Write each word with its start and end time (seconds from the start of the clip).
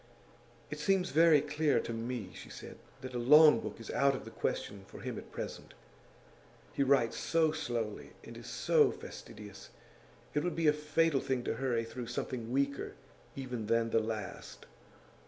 'It 0.71 0.79
seems 0.79 1.11
very 1.11 1.41
clear 1.41 1.79
to 1.79 1.93
me,' 1.93 2.31
she 2.33 2.49
said, 2.49 2.77
'that 3.01 3.13
a 3.13 3.19
long 3.19 3.59
book 3.59 3.79
is 3.79 3.91
out 3.91 4.15
of 4.15 4.25
the 4.25 4.31
question 4.31 4.83
for 4.87 5.01
him 5.01 5.15
at 5.15 5.31
present. 5.31 5.75
He 6.73 6.81
writes 6.81 7.15
so 7.19 7.51
slowly, 7.51 8.13
and 8.23 8.35
is 8.35 8.47
so 8.47 8.89
fastidious. 8.89 9.69
It 10.33 10.43
would 10.43 10.55
be 10.55 10.65
a 10.65 10.73
fatal 10.73 11.19
thing 11.21 11.43
to 11.43 11.53
hurry 11.57 11.85
through 11.85 12.07
something 12.07 12.49
weaker 12.51 12.95
even 13.35 13.67
than 13.67 13.91
the 13.91 13.99
last. 13.99 14.65